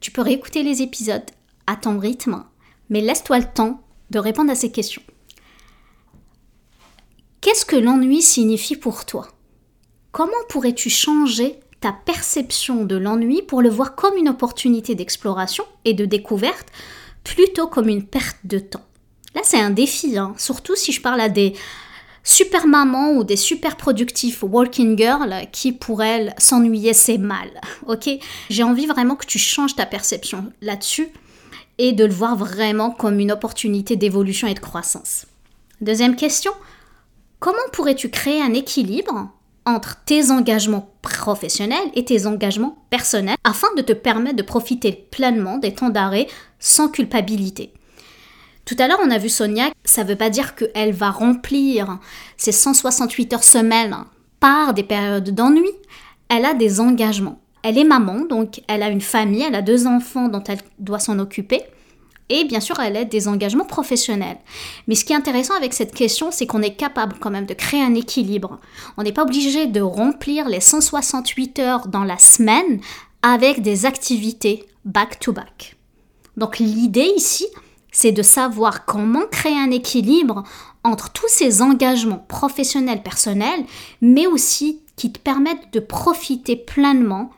Tu 0.00 0.10
peux 0.10 0.22
réécouter 0.22 0.62
les 0.62 0.82
épisodes 0.82 1.24
à 1.66 1.76
ton 1.76 1.98
rythme, 1.98 2.44
mais 2.88 3.00
laisse-toi 3.00 3.38
le 3.38 3.52
temps 3.52 3.82
de 4.10 4.18
répondre 4.18 4.50
à 4.50 4.54
ces 4.54 4.70
questions. 4.70 5.02
Qu'est-ce 7.40 7.66
que 7.66 7.76
l'ennui 7.76 8.22
signifie 8.22 8.76
pour 8.76 9.04
toi? 9.04 9.28
Comment 10.12 10.32
pourrais-tu 10.48 10.88
changer 10.88 11.58
ta 11.80 11.92
perception 11.92 12.84
de 12.84 12.96
l'ennui 12.96 13.42
pour 13.42 13.60
le 13.60 13.68
voir 13.68 13.96
comme 13.96 14.16
une 14.16 14.28
opportunité 14.28 14.94
d'exploration 14.94 15.64
et 15.84 15.92
de 15.92 16.06
découverte 16.06 16.68
plutôt 17.24 17.66
comme 17.66 17.88
une 17.88 18.06
perte 18.06 18.38
de 18.44 18.58
temps? 18.58 18.86
Là, 19.34 19.40
c'est 19.42 19.60
un 19.60 19.70
défi, 19.70 20.16
hein. 20.16 20.34
surtout 20.38 20.76
si 20.76 20.92
je 20.92 21.00
parle 21.00 21.20
à 21.20 21.28
des 21.28 21.54
super 22.24 22.66
mamans 22.66 23.12
ou 23.12 23.24
des 23.24 23.36
super 23.36 23.76
productifs 23.76 24.42
working 24.42 24.96
girls 24.96 25.34
qui 25.52 25.72
pour 25.72 26.02
elles 26.02 26.34
s'ennuyer 26.38 26.94
c'est 26.94 27.18
mal. 27.18 27.48
Ok? 27.86 28.08
J'ai 28.48 28.62
envie 28.62 28.86
vraiment 28.86 29.14
que 29.14 29.26
tu 29.26 29.38
changes 29.38 29.76
ta 29.76 29.84
perception 29.86 30.50
là-dessus 30.62 31.08
et 31.78 31.92
de 31.92 32.04
le 32.04 32.12
voir 32.12 32.36
vraiment 32.36 32.90
comme 32.90 33.20
une 33.20 33.32
opportunité 33.32 33.96
d'évolution 33.96 34.48
et 34.48 34.54
de 34.54 34.60
croissance. 34.60 35.26
Deuxième 35.80 36.16
question, 36.16 36.52
comment 37.40 37.58
pourrais-tu 37.72 38.08
créer 38.08 38.40
un 38.40 38.54
équilibre 38.54 39.28
entre 39.66 39.96
tes 40.04 40.30
engagements 40.30 40.94
professionnels 41.02 41.90
et 41.94 42.04
tes 42.04 42.26
engagements 42.26 42.78
personnels 42.90 43.36
afin 43.44 43.68
de 43.76 43.82
te 43.82 43.92
permettre 43.92 44.36
de 44.36 44.42
profiter 44.42 44.92
pleinement 45.10 45.58
des 45.58 45.74
temps 45.74 45.90
d'arrêt 45.90 46.28
sans 46.58 46.88
culpabilité? 46.88 47.72
Tout 48.64 48.76
à 48.78 48.88
l'heure, 48.88 49.00
on 49.04 49.10
a 49.10 49.18
vu 49.18 49.28
Sonia, 49.28 49.70
ça 49.84 50.04
ne 50.04 50.08
veut 50.08 50.16
pas 50.16 50.30
dire 50.30 50.54
qu'elle 50.54 50.92
va 50.92 51.10
remplir 51.10 51.98
ses 52.36 52.52
168 52.52 53.32
heures 53.34 53.44
semaine 53.44 53.96
par 54.40 54.72
des 54.72 54.82
périodes 54.82 55.30
d'ennui. 55.30 55.70
Elle 56.28 56.46
a 56.46 56.54
des 56.54 56.80
engagements. 56.80 57.40
Elle 57.62 57.78
est 57.78 57.84
maman, 57.84 58.20
donc 58.20 58.62
elle 58.68 58.82
a 58.82 58.88
une 58.88 59.00
famille, 59.00 59.42
elle 59.42 59.54
a 59.54 59.62
deux 59.62 59.86
enfants 59.86 60.28
dont 60.28 60.42
elle 60.44 60.60
doit 60.78 60.98
s'en 60.98 61.18
occuper. 61.18 61.62
Et 62.30 62.44
bien 62.44 62.60
sûr, 62.60 62.80
elle 62.80 62.96
a 62.96 63.04
des 63.04 63.28
engagements 63.28 63.66
professionnels. 63.66 64.38
Mais 64.86 64.94
ce 64.94 65.04
qui 65.04 65.12
est 65.12 65.16
intéressant 65.16 65.54
avec 65.54 65.74
cette 65.74 65.94
question, 65.94 66.30
c'est 66.30 66.46
qu'on 66.46 66.62
est 66.62 66.74
capable 66.74 67.16
quand 67.20 67.30
même 67.30 67.46
de 67.46 67.54
créer 67.54 67.82
un 67.82 67.94
équilibre. 67.94 68.60
On 68.96 69.02
n'est 69.02 69.12
pas 69.12 69.24
obligé 69.24 69.66
de 69.66 69.80
remplir 69.82 70.48
les 70.48 70.60
168 70.60 71.58
heures 71.58 71.88
dans 71.88 72.04
la 72.04 72.16
semaine 72.16 72.80
avec 73.22 73.60
des 73.60 73.84
activités 73.84 74.66
back-to-back. 74.86 75.44
-back. 75.46 75.74
Donc 76.38 76.58
l'idée 76.58 77.12
ici, 77.16 77.46
c'est 77.94 78.12
de 78.12 78.22
savoir 78.22 78.84
comment 78.84 79.24
créer 79.30 79.56
un 79.56 79.70
équilibre 79.70 80.42
entre 80.82 81.10
tous 81.10 81.28
ces 81.28 81.62
engagements 81.62 82.22
professionnels, 82.28 83.02
personnels, 83.02 83.64
mais 84.02 84.26
aussi 84.26 84.80
qui 84.96 85.10
te 85.12 85.18
permettent 85.18 85.72
de 85.72 85.80
profiter 85.80 86.56
pleinement 86.56 87.30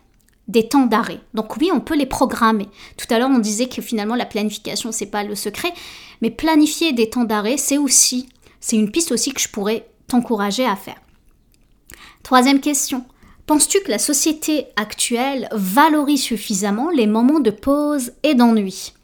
des 0.48 0.66
temps 0.66 0.86
d'arrêt. 0.86 1.20
Donc 1.34 1.56
oui, 1.58 1.70
on 1.72 1.80
peut 1.80 1.96
les 1.96 2.06
programmer. 2.06 2.68
Tout 2.96 3.06
à 3.10 3.18
l'heure, 3.18 3.30
on 3.30 3.38
disait 3.38 3.68
que 3.68 3.82
finalement 3.82 4.14
la 4.14 4.26
planification 4.26 4.92
c'est 4.92 5.06
pas 5.06 5.24
le 5.24 5.34
secret, 5.34 5.72
mais 6.22 6.30
planifier 6.30 6.92
des 6.92 7.10
temps 7.10 7.24
d'arrêt, 7.24 7.58
c'est 7.58 7.78
aussi 7.78 8.28
c'est 8.58 8.76
une 8.76 8.90
piste 8.90 9.12
aussi 9.12 9.32
que 9.32 9.40
je 9.40 9.48
pourrais 9.48 9.86
t'encourager 10.08 10.64
à 10.64 10.74
faire. 10.74 11.00
Troisième 12.22 12.60
question. 12.60 13.04
Penses-tu 13.46 13.80
que 13.82 13.90
la 13.90 13.98
société 13.98 14.66
actuelle 14.74 15.48
valorise 15.52 16.22
suffisamment 16.22 16.90
les 16.90 17.06
moments 17.06 17.40
de 17.40 17.50
pause 17.50 18.12
et 18.24 18.34
d'ennui? 18.34 18.95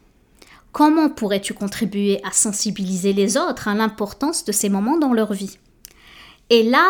Comment 0.73 1.07
pourrais-tu 1.07 1.53
contribuer 1.53 2.19
à 2.23 2.31
sensibiliser 2.31 3.13
les 3.13 3.37
autres 3.37 3.67
à 3.67 3.75
l'importance 3.75 4.43
de 4.43 4.51
ces 4.51 4.69
moments 4.69 4.97
dans 4.97 5.13
leur 5.13 5.31
vie? 5.31 5.59
Et 6.49 6.63
là, 6.63 6.89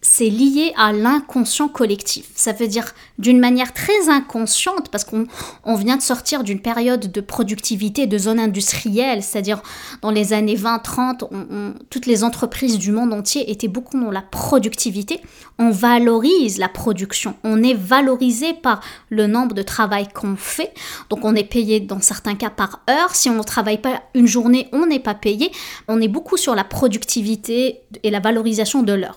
c'est 0.00 0.30
lié 0.30 0.72
à 0.76 0.92
l'inconscient 0.92 1.68
collectif. 1.68 2.26
Ça 2.34 2.52
veut 2.52 2.68
dire 2.68 2.94
d'une 3.18 3.40
manière 3.40 3.72
très 3.72 4.08
inconsciente, 4.08 4.90
parce 4.90 5.04
qu'on 5.04 5.26
vient 5.74 5.96
de 5.96 6.02
sortir 6.02 6.44
d'une 6.44 6.60
période 6.60 7.10
de 7.10 7.20
productivité, 7.20 8.06
de 8.06 8.16
zone 8.16 8.38
industrielle, 8.38 9.22
c'est-à-dire 9.22 9.60
dans 10.00 10.10
les 10.10 10.32
années 10.32 10.54
20-30, 10.54 11.74
toutes 11.90 12.06
les 12.06 12.22
entreprises 12.22 12.78
du 12.78 12.92
monde 12.92 13.12
entier 13.12 13.50
étaient 13.50 13.68
beaucoup 13.68 13.98
dans 14.00 14.10
la 14.10 14.22
productivité. 14.22 15.20
On 15.58 15.70
valorise 15.70 16.58
la 16.58 16.68
production, 16.68 17.34
on 17.42 17.62
est 17.62 17.74
valorisé 17.74 18.54
par 18.54 18.80
le 19.10 19.26
nombre 19.26 19.54
de 19.54 19.62
travail 19.62 20.06
qu'on 20.14 20.36
fait, 20.36 20.72
donc 21.10 21.24
on 21.24 21.34
est 21.34 21.42
payé 21.42 21.80
dans 21.80 22.00
certains 22.00 22.36
cas 22.36 22.50
par 22.50 22.82
heure. 22.88 23.14
Si 23.14 23.28
on 23.28 23.34
ne 23.34 23.42
travaille 23.42 23.80
pas 23.80 24.02
une 24.14 24.26
journée, 24.26 24.68
on 24.72 24.86
n'est 24.86 25.00
pas 25.00 25.14
payé. 25.14 25.50
On 25.88 26.00
est 26.00 26.08
beaucoup 26.08 26.36
sur 26.36 26.54
la 26.54 26.64
productivité 26.64 27.80
et 28.02 28.10
la 28.10 28.20
valorisation 28.20 28.82
de 28.82 28.92
l'heure. 28.92 29.16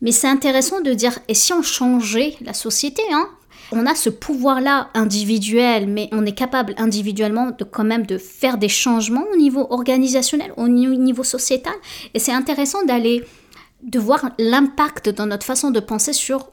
Mais 0.00 0.12
c'est 0.12 0.28
intéressant 0.28 0.80
de 0.80 0.94
dire, 0.94 1.18
et 1.28 1.34
si 1.34 1.52
on 1.52 1.62
changeait 1.62 2.36
la 2.40 2.54
société, 2.54 3.02
hein 3.12 3.28
on 3.72 3.86
a 3.86 3.94
ce 3.94 4.10
pouvoir-là 4.10 4.88
individuel, 4.94 5.86
mais 5.86 6.08
on 6.12 6.26
est 6.26 6.34
capable 6.34 6.74
individuellement 6.76 7.50
de 7.56 7.64
quand 7.64 7.84
même 7.84 8.06
de 8.06 8.18
faire 8.18 8.58
des 8.58 8.68
changements 8.68 9.24
au 9.32 9.36
niveau 9.36 9.66
organisationnel, 9.70 10.52
au 10.56 10.68
niveau 10.68 11.22
sociétal. 11.22 11.74
Et 12.14 12.18
c'est 12.18 12.32
intéressant 12.32 12.84
d'aller, 12.84 13.24
de 13.82 13.98
voir 13.98 14.30
l'impact 14.38 15.10
dans 15.10 15.26
notre 15.26 15.46
façon 15.46 15.70
de 15.70 15.80
penser 15.80 16.12
sur 16.12 16.48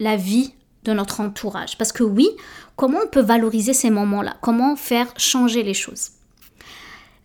la 0.00 0.16
vie 0.16 0.54
de 0.84 0.92
notre 0.92 1.20
entourage. 1.20 1.78
Parce 1.78 1.92
que 1.92 2.02
oui, 2.02 2.28
comment 2.76 2.98
on 3.04 3.08
peut 3.08 3.20
valoriser 3.20 3.72
ces 3.72 3.90
moments-là? 3.90 4.36
Comment 4.40 4.76
faire 4.76 5.12
changer 5.16 5.62
les 5.62 5.74
choses? 5.74 6.10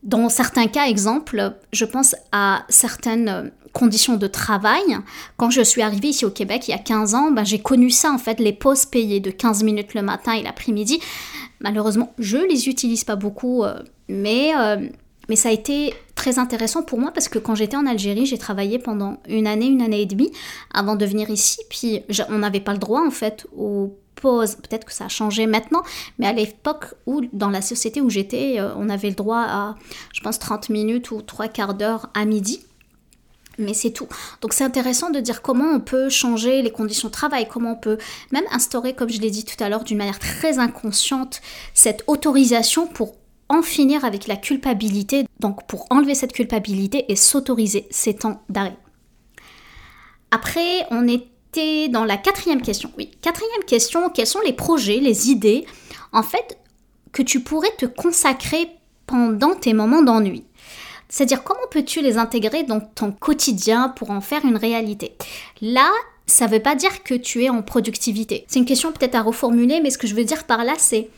Dans 0.04 0.30
certains 0.30 0.68
cas, 0.68 0.88
exemple, 0.88 1.54
je 1.72 1.86
pense 1.86 2.16
à 2.32 2.66
certaines 2.70 3.51
conditions 3.74 4.18
de 4.18 4.28
travail. 4.28 4.84
Quand 5.38 5.50
je 5.50 5.62
suis 5.62 5.82
arrivée 5.82 6.10
ici 6.10 6.25
au 6.25 6.30
Québec 6.30 6.68
il 6.68 6.72
y 6.72 6.74
a 6.74 6.78
15 6.78 7.16
ans, 7.16 7.32
ben, 7.32 7.44
j'ai 7.44 7.60
connu 7.60 7.90
ça 7.90 8.12
en 8.12 8.18
fait, 8.18 8.40
les 8.40 8.54
pauses 8.54 8.86
payées 8.86 9.20
de 9.20 9.32
15 9.32 9.63
minutes 9.63 9.94
le 9.94 10.01
matin 10.01 10.34
et 10.34 10.44
l'après-midi. 10.44 11.00
Malheureusement, 11.60 12.13
je 12.18 12.38
les 12.38 12.70
utilise 12.70 13.04
pas 13.04 13.16
beaucoup, 13.16 13.63
euh, 13.63 13.82
mais, 14.08 14.51
euh, 14.58 14.88
mais 15.30 15.36
ça 15.36 15.50
a 15.50 15.51
été 15.51 15.94
très 16.16 16.40
intéressant 16.40 16.84
pour 16.84 17.00
moi 17.00 17.12
parce 17.12 17.30
que 17.30 17.40
quand 17.40 17.56
j'étais 17.56 17.78
en 17.78 17.86
Algérie, 17.86 18.25
j'ai 18.25 18.38
travaillé 18.38 18.80
pendant 18.80 19.18
une 19.28 19.48
année, 19.48 19.68
une 19.68 19.82
année 19.82 20.01
et 20.01 20.06
demie 20.06 20.32
avant 20.74 20.96
de 20.96 21.06
venir 21.06 21.30
ici. 21.30 21.60
Puis 21.70 22.01
on 22.30 22.40
n'avait 22.40 22.60
pas 22.60 22.74
le 22.74 22.80
droit 22.80 23.06
en 23.06 23.12
fait 23.12 23.48
aux 23.56 23.96
pauses. 24.16 24.56
Peut-être 24.56 24.86
que 24.86 24.94
ça 24.94 25.06
a 25.06 25.10
changé 25.10 25.48
maintenant, 25.48 25.84
mais 26.20 26.28
à 26.28 26.34
l'époque 26.34 26.94
où 27.06 27.22
dans 27.34 27.50
la 27.50 27.62
société 27.62 28.01
où 28.01 28.10
j'étais, 28.10 28.60
euh, 28.60 28.74
on 28.75 28.90
avait 28.90 29.10
le 29.10 29.16
droit 29.16 29.44
à, 29.48 29.75
je 30.13 30.22
pense, 30.22 30.40
30 30.40 30.70
minutes 30.70 31.12
ou 31.12 31.22
trois 31.22 31.48
quarts 31.48 31.74
d'heure 31.74 32.10
à 32.13 32.25
midi 32.25 32.63
mais 33.62 33.74
c'est 33.74 33.91
tout. 33.91 34.08
Donc 34.41 34.53
c'est 34.53 34.63
intéressant 34.63 35.10
de 35.10 35.20
dire 35.20 35.41
comment 35.41 35.72
on 35.72 35.80
peut 35.80 36.10
changer 36.10 36.62
les 36.62 36.72
conditions 36.72 37.08
de 37.08 37.13
travail, 37.13 37.48
comment 37.48 37.72
on 37.72 37.75
peut 37.75 37.98
même 38.32 38.46
instaurer, 38.51 38.94
comme 38.94 39.10
je 39.10 39.22
l'ai 39.22 39.32
dit 39.32 39.46
tout 39.46 39.62
à 39.63 39.70
l'heure, 39.70 39.84
d'une 39.84 39.98
manière 39.98 40.20
très 40.20 40.60
inconsciente, 40.60 41.41
cette 41.74 42.03
autorisation 42.08 42.88
pour 42.88 43.15
en 43.50 43.62
finir 43.62 44.06
avec 44.06 44.27
la 44.27 44.38
culpabilité, 44.38 45.25
donc 45.39 45.68
pour 45.68 45.86
enlever 45.89 46.15
cette 46.15 46.32
culpabilité 46.32 47.12
et 47.12 47.15
s'autoriser 47.15 47.86
ces 47.89 48.15
temps 48.15 48.41
d'arrêt. 48.50 48.77
Après, 50.32 50.88
on 50.89 51.06
était 51.08 51.89
dans 51.89 52.06
la 52.06 52.15
quatrième 52.15 52.62
question. 52.62 52.91
Oui, 52.98 53.12
quatrième 53.22 53.63
question, 53.68 54.10
quels 54.10 54.27
sont 54.27 54.39
les 54.39 54.53
projets, 54.53 55.00
les 55.00 55.30
idées, 55.30 55.65
en 56.13 56.24
fait, 56.24 56.58
que 57.12 57.22
tu 57.22 57.41
pourrais 57.41 57.75
te 57.77 57.86
consacrer 57.86 58.70
pendant 59.06 59.53
tes 59.56 59.74
moments 59.74 60.01
d'ennui? 60.01 60.46
C'est-à-dire 61.12 61.44
comment 61.44 61.60
peux-tu 61.70 62.01
les 62.01 62.18
intégrer 62.18 62.63
dans 62.63 62.80
ton 62.80 63.12
quotidien 63.12 63.89
pour 63.89 64.10
en 64.10 64.22
faire 64.22 64.46
une 64.46 64.58
réalité? 64.58 65.13
Là, 65.62 65.91
ça 66.25 66.48
ne 66.48 66.51
veut 66.51 66.62
pas 66.62 66.74
dire 66.74 67.03
que 67.03 67.13
tu 67.13 67.44
es 67.44 67.50
en 67.50 67.62
productivité. 67.62 68.46
C'est 68.48 68.60
une 68.60 68.65
question 68.65 68.94
peut-être 68.94 69.15
à 69.15 69.22
reformuler, 69.22 69.82
mais 69.82 69.91
ce 69.91 69.98
que 69.98 70.08
je 70.08 70.15
veux 70.15 70.24
dire 70.24 70.46
par 70.46 70.63
là, 70.63 70.74
c'est 70.77 71.10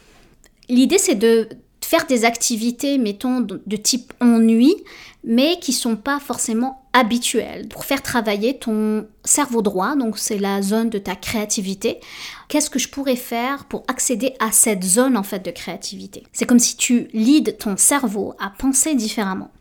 l'idée, 0.67 0.97
c'est 0.97 1.15
de 1.15 1.47
faire 1.79 2.07
des 2.07 2.25
activités, 2.25 2.97
mettons, 2.97 3.39
de 3.39 3.75
type 3.77 4.13
ennui, 4.19 4.75
mais 5.23 5.59
qui 5.59 5.73
sont 5.73 5.95
pas 5.95 6.19
forcément 6.19 6.83
habituelles, 6.93 7.67
pour 7.69 7.85
faire 7.85 8.01
travailler 8.01 8.57
ton 8.57 9.07
cerveau 9.23 9.61
droit, 9.61 9.95
donc 9.95 10.17
c'est 10.17 10.37
la 10.37 10.61
zone 10.61 10.89
de 10.89 10.97
ta 10.97 11.15
créativité. 11.15 11.99
Qu'est-ce 12.47 12.69
que 12.69 12.79
je 12.79 12.89
pourrais 12.89 13.15
faire 13.15 13.65
pour 13.65 13.83
accéder 13.87 14.33
à 14.39 14.51
cette 14.51 14.83
zone 14.83 15.17
en 15.17 15.23
fait 15.23 15.43
de 15.45 15.51
créativité? 15.51 16.23
C'est 16.33 16.45
comme 16.45 16.59
si 16.59 16.77
tu 16.77 17.09
lides 17.13 17.57
ton 17.57 17.77
cerveau 17.77 18.33
à 18.39 18.51
penser 18.57 18.95
différemment. 18.95 19.51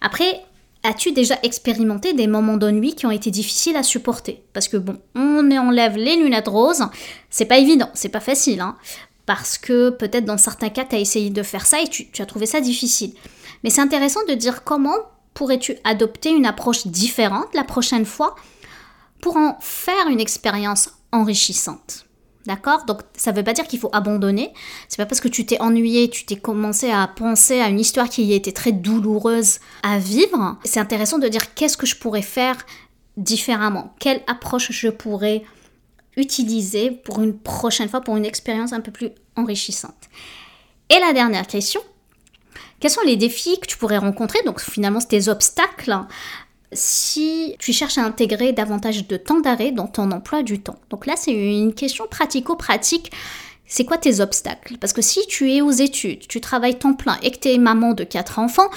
Après, 0.00 0.42
as-tu 0.82 1.12
déjà 1.12 1.38
expérimenté 1.42 2.12
des 2.12 2.26
moments 2.26 2.56
d'ennui 2.56 2.94
qui 2.94 3.06
ont 3.06 3.10
été 3.10 3.30
difficiles 3.30 3.76
à 3.76 3.82
supporter? 3.82 4.44
Parce 4.52 4.68
que 4.68 4.76
bon, 4.76 4.98
on 5.14 5.50
enlève 5.50 5.96
les 5.96 6.16
lunettes 6.16 6.48
roses, 6.48 6.84
c'est 7.30 7.46
pas 7.46 7.58
évident, 7.58 7.90
c'est 7.94 8.08
pas 8.08 8.20
facile, 8.20 8.60
hein, 8.60 8.76
parce 9.26 9.58
que 9.58 9.90
peut-être 9.90 10.24
dans 10.24 10.38
certains 10.38 10.70
cas, 10.70 10.84
tu 10.84 10.96
as 10.96 11.00
essayé 11.00 11.30
de 11.30 11.42
faire 11.42 11.66
ça 11.66 11.80
et 11.82 11.88
tu, 11.88 12.10
tu 12.10 12.22
as 12.22 12.26
trouvé 12.26 12.46
ça 12.46 12.60
difficile. 12.60 13.12
Mais 13.62 13.70
c'est 13.70 13.80
intéressant 13.80 14.20
de 14.28 14.34
dire 14.34 14.64
comment 14.64 14.96
pourrais-tu 15.34 15.76
adopter 15.84 16.30
une 16.30 16.46
approche 16.46 16.86
différente 16.86 17.54
la 17.54 17.64
prochaine 17.64 18.06
fois 18.06 18.34
pour 19.20 19.36
en 19.36 19.56
faire 19.60 20.08
une 20.08 20.20
expérience 20.20 20.90
enrichissante. 21.12 22.07
D'accord? 22.48 22.86
Donc 22.86 23.02
ça 23.14 23.30
ne 23.30 23.36
veut 23.36 23.44
pas 23.44 23.52
dire 23.52 23.66
qu'il 23.66 23.78
faut 23.78 23.90
abandonner. 23.92 24.54
C'est 24.88 24.96
pas 24.96 25.04
parce 25.04 25.20
que 25.20 25.28
tu 25.28 25.44
t'es 25.44 25.60
ennuyé, 25.60 26.08
tu 26.08 26.24
t'es 26.24 26.36
commencé 26.36 26.90
à 26.90 27.06
penser 27.06 27.60
à 27.60 27.68
une 27.68 27.78
histoire 27.78 28.08
qui 28.08 28.32
été 28.32 28.54
très 28.54 28.72
douloureuse 28.72 29.58
à 29.82 29.98
vivre. 29.98 30.56
C'est 30.64 30.80
intéressant 30.80 31.18
de 31.18 31.28
dire 31.28 31.52
qu'est-ce 31.54 31.76
que 31.76 31.84
je 31.84 31.96
pourrais 31.96 32.22
faire 32.22 32.56
différemment 33.18 33.94
Quelle 34.00 34.22
approche 34.26 34.72
je 34.72 34.88
pourrais 34.88 35.42
utiliser 36.16 36.90
pour 36.90 37.20
une 37.20 37.38
prochaine 37.38 37.90
fois, 37.90 38.00
pour 38.00 38.16
une 38.16 38.24
expérience 38.24 38.72
un 38.72 38.80
peu 38.80 38.92
plus 38.92 39.10
enrichissante 39.36 40.08
Et 40.88 40.98
la 41.00 41.12
dernière 41.12 41.46
question, 41.46 41.82
quels 42.80 42.90
sont 42.90 43.04
les 43.04 43.16
défis 43.16 43.60
que 43.60 43.66
tu 43.66 43.76
pourrais 43.76 43.98
rencontrer? 43.98 44.38
Donc 44.46 44.58
finalement, 44.58 45.00
c'est 45.00 45.08
tes 45.08 45.28
obstacles 45.28 45.98
si 46.72 47.56
tu 47.58 47.72
cherches 47.72 47.98
à 47.98 48.04
intégrer 48.04 48.52
davantage 48.52 49.06
de 49.06 49.16
temps 49.16 49.40
d'arrêt 49.40 49.72
dans 49.72 49.86
ton 49.86 50.10
emploi 50.10 50.42
du 50.42 50.60
temps. 50.60 50.78
Donc 50.90 51.06
là, 51.06 51.14
c'est 51.16 51.32
une 51.32 51.74
question 51.74 52.06
pratico-pratique. 52.10 53.10
c'est 53.66 53.84
quoi 53.84 53.98
tes 53.98 54.20
obstacles? 54.20 54.78
Parce 54.78 54.92
que 54.92 55.02
si 55.02 55.26
tu 55.26 55.52
es 55.52 55.60
aux 55.60 55.70
études, 55.70 56.26
tu 56.26 56.40
travailles 56.40 56.78
temps 56.78 56.94
plein 56.94 57.18
et 57.22 57.30
que 57.30 57.38
tu 57.38 57.48
es 57.48 57.58
maman 57.58 57.92
de 57.92 58.04
quatre 58.04 58.38
enfants, 58.38 58.68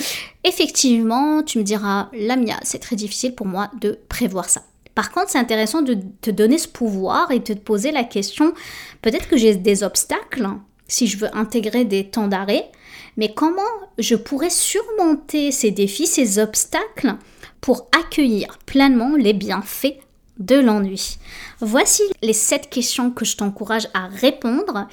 effectivement, 0.43 1.43
tu 1.43 1.60
me 1.60 1.63
diras, 1.63 2.10
Lamia, 2.13 2.60
c'est 2.63 2.79
très 2.79 2.95
difficile 2.95 3.36
pour 3.36 3.48
moi 3.48 3.71
de 3.79 4.00
prévoir 4.10 4.50
ça. 4.50 4.63
Par 4.95 5.12
contre, 5.12 5.29
c'est 5.29 5.38
intéressant 5.38 5.81
de 5.81 5.98
te 6.21 6.29
donner 6.29 6.57
ce 6.57 6.67
pouvoir 6.67 7.31
et 7.31 7.39
de 7.39 7.53
te 7.53 7.60
poser 7.60 7.91
la 7.91 8.03
question, 8.03 8.53
peut-être 9.01 9.29
que 9.29 9.38
j'ai 9.38 9.55
des 9.55 9.83
obstacles 9.83 10.50
si 10.91 11.07
je 11.07 11.17
veux 11.17 11.36
intégrer 11.36 11.86
des 11.86 12.03
temps 12.03 12.27
d'arrêt, 12.27 12.69
mais 13.15 13.33
comment 13.33 13.62
je 13.98 14.15
pourrais 14.15 14.50
surmonter 14.50 15.51
ces 15.51 15.71
défis, 15.71 16.05
ces 16.05 16.38
obstacles 16.38 17.15
pour 17.62 17.88
accueillir 17.98 18.58
pleinement 18.65 19.15
les 19.15 19.34
bienfaits 19.34 19.98
de 20.39 20.56
l'ennui 20.56 21.18
Voici 21.60 22.03
les 22.22 22.34
sept 22.34 22.70
questions 22.70 23.12
que 23.12 23.25
je 23.25 23.38
t'encourage 23.38 23.88
à 23.94 24.08
répondre. 24.08 24.88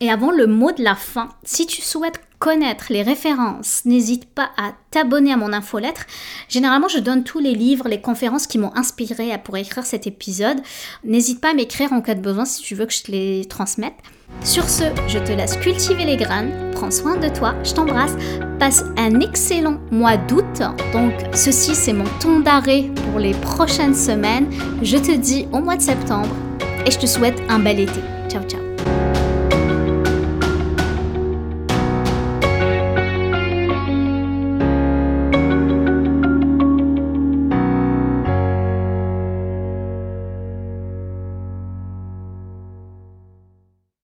Et 0.00 0.10
avant 0.10 0.32
le 0.32 0.46
mot 0.46 0.72
de 0.72 0.82
la 0.82 0.96
fin, 0.96 1.30
si 1.44 1.66
tu 1.66 1.80
souhaites 1.80 2.20
connaître 2.40 2.86
les 2.90 3.02
références, 3.02 3.82
n'hésite 3.84 4.26
pas 4.26 4.50
à 4.58 4.72
t'abonner 4.90 5.32
à 5.32 5.36
mon 5.36 5.52
infolettre. 5.52 6.04
Généralement, 6.48 6.88
je 6.88 6.98
donne 6.98 7.24
tous 7.24 7.38
les 7.38 7.54
livres, 7.54 7.88
les 7.88 8.00
conférences 8.00 8.46
qui 8.46 8.58
m'ont 8.58 8.74
inspiré 8.76 9.38
pour 9.42 9.56
écrire 9.56 9.86
cet 9.86 10.06
épisode. 10.06 10.60
N'hésite 11.04 11.40
pas 11.40 11.52
à 11.52 11.54
m'écrire 11.54 11.92
en 11.92 12.02
cas 12.02 12.14
de 12.14 12.20
besoin 12.20 12.44
si 12.44 12.60
tu 12.60 12.74
veux 12.74 12.86
que 12.86 12.92
je 12.92 13.04
te 13.04 13.12
les 13.12 13.46
transmette. 13.46 13.94
Sur 14.42 14.68
ce, 14.68 14.84
je 15.06 15.20
te 15.20 15.32
laisse 15.32 15.56
cultiver 15.56 16.04
les 16.04 16.16
graines, 16.16 16.70
prends 16.72 16.90
soin 16.90 17.16
de 17.16 17.28
toi, 17.28 17.54
je 17.64 17.72
t'embrasse, 17.72 18.14
passe 18.58 18.84
un 18.96 19.20
excellent 19.20 19.78
mois 19.90 20.16
d'août. 20.16 20.62
Donc 20.92 21.12
ceci 21.32 21.74
c'est 21.74 21.92
mon 21.92 22.04
ton 22.20 22.40
d'arrêt 22.40 22.84
pour 23.04 23.20
les 23.20 23.32
prochaines 23.32 23.94
semaines. 23.94 24.46
Je 24.82 24.96
te 24.96 25.16
dis 25.16 25.46
au 25.52 25.60
mois 25.60 25.76
de 25.76 25.82
septembre 25.82 26.34
et 26.86 26.90
je 26.90 26.98
te 26.98 27.06
souhaite 27.06 27.40
un 27.48 27.58
bel 27.58 27.80
été. 27.80 28.00
Ciao 28.28 28.42
ciao 28.44 28.73